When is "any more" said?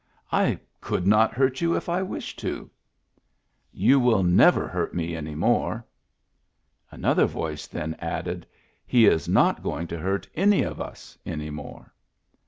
5.15-5.85, 11.23-11.93